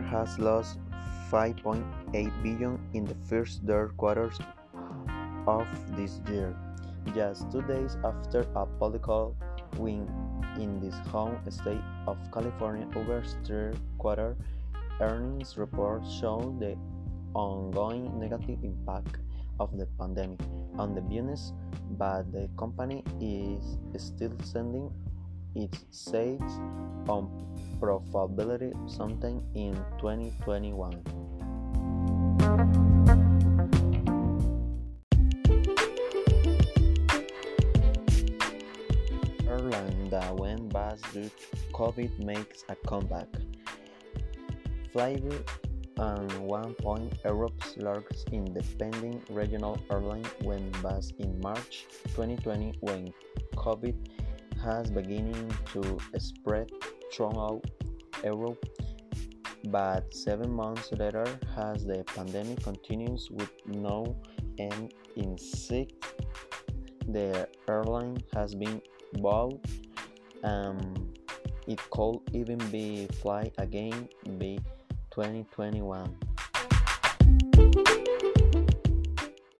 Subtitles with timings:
[0.00, 0.78] has lost
[1.30, 1.82] 5.8
[2.42, 4.38] billion in the first third quarters
[5.46, 5.66] of
[5.96, 6.54] this year,
[7.14, 9.36] just two days after a political
[9.78, 10.08] win
[10.58, 12.86] in this home state of California.
[12.94, 14.36] Uber's third quarter
[15.00, 16.76] earnings report showed the
[17.34, 19.18] ongoing negative impact
[19.60, 20.40] of the pandemic
[20.78, 21.52] on the business,
[21.98, 24.90] but the company is still sending
[25.54, 26.60] its sights
[27.08, 27.28] on
[27.80, 31.02] profitability sometime in 2021.
[39.48, 43.28] Airline that went bust due to COVID makes a comeback.
[44.92, 45.46] Flybe
[45.98, 53.12] and one point Europe's largest independent regional airline went bust in March 2020 when
[53.56, 53.94] COVID
[54.62, 56.70] has beginning to spread
[57.16, 57.64] throughout
[58.22, 58.62] Europe.
[59.68, 64.16] But seven months later, as the pandemic continues with no
[64.58, 65.92] end in sight,
[67.08, 68.80] the airline has been
[69.14, 69.58] bought.
[70.44, 71.12] Um,
[71.66, 74.08] it could even be fly again
[74.38, 74.58] by
[75.10, 76.35] 2021.